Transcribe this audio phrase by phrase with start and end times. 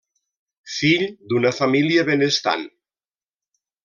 [0.77, 1.03] Fill
[1.33, 2.65] d'una família benestant.